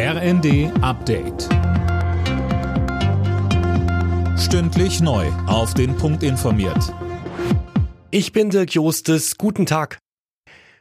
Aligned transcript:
RND 0.00 0.70
Update. 0.80 1.48
Stündlich 4.38 5.00
neu. 5.00 5.26
Auf 5.48 5.74
den 5.74 5.96
Punkt 5.96 6.22
informiert. 6.22 6.94
Ich 8.12 8.30
bin 8.30 8.50
Dirk 8.50 8.74
Jostes. 8.74 9.38
Guten 9.38 9.66
Tag. 9.66 9.98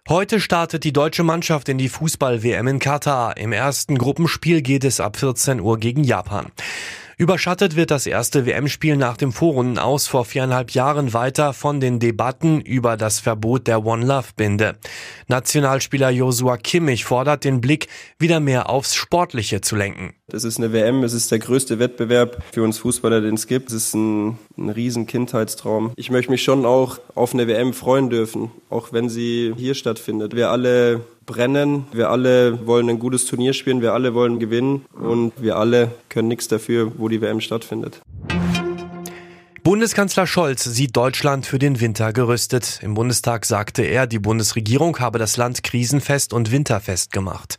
Heute 0.08 0.40
startet 0.40 0.84
die 0.84 0.94
deutsche 0.94 1.24
Mannschaft 1.24 1.68
in 1.68 1.80
die 1.80 1.90
Fußball-WM 1.90 2.68
in 2.68 2.78
Katar. 2.78 3.38
Im 3.38 3.54
ersten 3.54 3.98
Gruppenspiel 3.98 4.62
geht 4.62 4.84
es 4.84 5.00
ab 5.00 5.18
14 5.18 5.62
Uhr 5.62 5.80
gegen 5.80 6.04
Japan. 6.04 6.52
Überschattet 7.20 7.76
wird 7.76 7.90
das 7.90 8.06
erste 8.06 8.46
WM-Spiel 8.46 8.96
nach 8.96 9.18
dem 9.18 9.34
Vorrunden 9.34 9.80
aus 9.80 10.06
vor 10.06 10.24
viereinhalb 10.24 10.70
Jahren 10.70 11.14
weiter 11.14 11.54
von 11.54 11.80
den 11.80 11.98
Debatten 11.98 12.62
über 12.62 12.96
das 12.96 13.20
Verbot 13.20 13.66
der 13.66 13.84
One 13.84 14.06
Love 14.06 14.28
Binde. 14.36 14.76
Nationalspieler 15.28 16.12
Josua 16.12 16.58
Kimmich 16.58 17.06
fordert 17.06 17.44
den 17.44 17.60
Blick 17.60 17.88
wieder 18.20 18.40
mehr 18.40 18.70
aufs 18.70 18.94
Sportliche 18.94 19.62
zu 19.62 19.76
lenken. 19.76 20.14
Das 20.30 20.44
ist 20.44 20.58
eine 20.58 20.74
WM, 20.74 21.06
es 21.06 21.14
ist 21.14 21.32
der 21.32 21.40
größte 21.40 21.80
Wettbewerb 21.80 22.44
für 22.52 22.62
uns 22.62 22.80
Fußballer, 22.80 23.22
den 23.22 23.36
es 23.36 23.48
gibt. 23.48 23.70
Es 23.70 23.76
ist 23.76 23.96
ein, 23.96 24.38
ein 24.58 24.70
riesen 24.70 25.08
Kindheitstraum. 25.08 25.94
Ich 25.96 26.12
möchte 26.12 26.32
mich 26.32 26.44
schon 26.44 26.66
auch 26.66 27.00
auf 27.16 27.34
eine 27.34 27.48
WM 27.48 27.72
freuen 27.72 28.10
dürfen, 28.10 28.52
auch 28.70 28.92
wenn 28.92 29.08
sie 29.08 29.54
hier 29.56 29.74
stattfindet. 29.74 30.36
Wir 30.36 30.52
alle 30.52 31.00
brennen. 31.26 31.86
Wir 31.92 32.10
alle 32.10 32.66
wollen 32.66 32.90
ein 32.90 33.00
gutes 33.00 33.26
Turnier 33.26 33.54
spielen, 33.54 33.82
wir 33.82 33.94
alle 33.94 34.14
wollen 34.14 34.40
gewinnen 34.40 34.86
und 34.94 35.34
wir 35.42 35.58
alle 35.58 35.92
können 36.10 36.28
nichts 36.28 36.48
dafür, 36.48 36.92
wo 36.98 37.10
die 37.10 37.22
WM 37.22 37.40
stattfindet. 37.40 38.02
Bundeskanzler 39.68 40.28
Scholz 40.28 40.64
sieht 40.64 40.96
Deutschland 40.96 41.46
für 41.46 41.60
den 41.60 41.82
Winter 41.82 42.14
gerüstet. 42.14 42.80
Im 42.82 42.94
Bundestag 42.94 43.46
sagte 43.46 43.84
er, 43.84 44.08
die 44.08 44.18
Bundesregierung 44.18 45.00
habe 45.00 45.20
das 45.20 45.36
Land 45.36 45.62
krisenfest 45.62 46.32
und 46.32 46.54
winterfest 46.54 47.12
gemacht. 47.12 47.58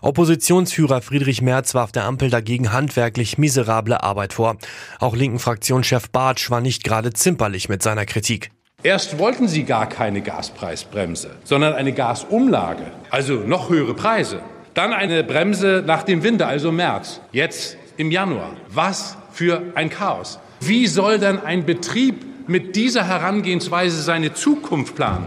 Oppositionsführer 0.00 1.02
Friedrich 1.02 1.42
Merz 1.42 1.74
warf 1.74 1.92
der 1.92 2.04
Ampel 2.04 2.30
dagegen 2.30 2.72
handwerklich 2.72 3.36
miserable 3.36 4.02
Arbeit 4.02 4.32
vor. 4.32 4.56
Auch 5.00 5.14
linken 5.14 5.38
Fraktionschef 5.38 6.08
Bartsch 6.08 6.50
war 6.50 6.62
nicht 6.62 6.82
gerade 6.82 7.12
zimperlich 7.12 7.68
mit 7.68 7.82
seiner 7.82 8.06
Kritik. 8.06 8.52
Erst 8.82 9.18
wollten 9.18 9.46
sie 9.46 9.64
gar 9.64 9.86
keine 9.86 10.22
Gaspreisbremse, 10.22 11.32
sondern 11.44 11.74
eine 11.74 11.92
Gasumlage, 11.92 12.84
also 13.10 13.34
noch 13.34 13.68
höhere 13.68 13.92
Preise. 13.92 14.40
Dann 14.72 14.94
eine 14.94 15.22
Bremse 15.24 15.84
nach 15.86 16.04
dem 16.04 16.22
Winter, 16.22 16.48
also 16.48 16.72
März. 16.72 17.20
Jetzt 17.32 17.76
im 17.98 18.10
Januar. 18.10 18.52
Was 18.70 19.18
für 19.30 19.60
ein 19.74 19.90
Chaos. 19.90 20.38
Wie 20.60 20.86
soll 20.86 21.18
denn 21.18 21.38
ein 21.38 21.64
Betrieb 21.64 22.26
mit 22.46 22.76
dieser 22.76 23.08
Herangehensweise 23.08 24.02
seine 24.02 24.34
Zukunft 24.34 24.94
planen? 24.94 25.26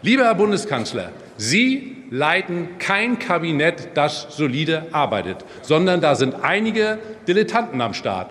Lieber 0.00 0.24
Herr 0.24 0.34
Bundeskanzler, 0.34 1.12
Sie 1.36 1.96
leiten 2.10 2.78
kein 2.78 3.18
Kabinett, 3.18 3.90
das 3.94 4.28
solide 4.30 4.86
arbeitet, 4.92 5.44
sondern 5.60 6.00
da 6.00 6.14
sind 6.14 6.34
einige 6.42 6.98
Dilettanten 7.28 7.80
am 7.82 7.92
Start. 7.92 8.30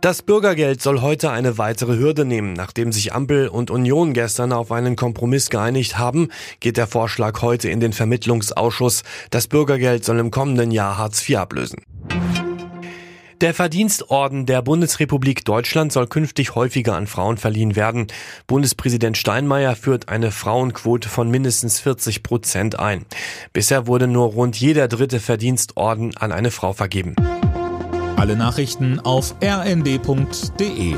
Das 0.00 0.20
Bürgergeld 0.20 0.82
soll 0.82 1.00
heute 1.00 1.30
eine 1.30 1.58
weitere 1.58 1.96
Hürde 1.96 2.24
nehmen. 2.24 2.52
Nachdem 2.52 2.92
sich 2.92 3.14
Ampel 3.14 3.48
und 3.48 3.70
Union 3.70 4.12
gestern 4.14 4.52
auf 4.52 4.72
einen 4.72 4.96
Kompromiss 4.96 5.48
geeinigt 5.48 5.96
haben, 5.96 6.28
geht 6.60 6.76
der 6.76 6.88
Vorschlag 6.88 7.40
heute 7.40 7.70
in 7.70 7.80
den 7.80 7.92
Vermittlungsausschuss. 7.92 9.04
Das 9.30 9.46
Bürgergeld 9.46 10.04
soll 10.04 10.18
im 10.18 10.30
kommenden 10.30 10.72
Jahr 10.72 10.98
Hartz 10.98 11.26
IV 11.26 11.38
ablösen. 11.38 11.78
Der 13.44 13.52
Verdienstorden 13.52 14.46
der 14.46 14.62
Bundesrepublik 14.62 15.44
Deutschland 15.44 15.92
soll 15.92 16.06
künftig 16.06 16.54
häufiger 16.54 16.96
an 16.96 17.06
Frauen 17.06 17.36
verliehen 17.36 17.76
werden. 17.76 18.06
Bundespräsident 18.46 19.18
Steinmeier 19.18 19.76
führt 19.76 20.08
eine 20.08 20.30
Frauenquote 20.30 21.10
von 21.10 21.30
mindestens 21.30 21.78
40 21.78 22.22
Prozent 22.22 22.78
ein. 22.78 23.04
Bisher 23.52 23.86
wurde 23.86 24.06
nur 24.06 24.28
rund 24.28 24.58
jeder 24.58 24.88
dritte 24.88 25.20
Verdienstorden 25.20 26.16
an 26.16 26.32
eine 26.32 26.50
Frau 26.50 26.72
vergeben. 26.72 27.16
Alle 28.16 28.34
Nachrichten 28.34 28.98
auf 28.98 29.34
rnd.de 29.44 30.94